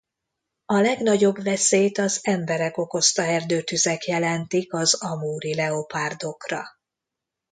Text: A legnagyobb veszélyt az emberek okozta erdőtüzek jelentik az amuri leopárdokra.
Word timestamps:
A 0.65 0.79
legnagyobb 0.79 1.43
veszélyt 1.43 1.97
az 1.97 2.19
emberek 2.23 2.77
okozta 2.77 3.21
erdőtüzek 3.23 4.05
jelentik 4.05 4.73
az 4.73 4.93
amuri 4.93 5.55
leopárdokra. 5.55 6.63